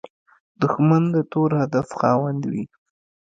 [0.61, 2.63] دښمن د تور هدف خاوند وي